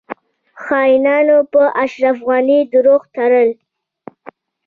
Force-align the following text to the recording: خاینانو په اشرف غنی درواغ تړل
خاینانو 0.63 1.37
په 1.53 1.61
اشرف 1.83 2.17
غنی 2.27 2.59
درواغ 2.71 3.03
تړل 3.15 3.49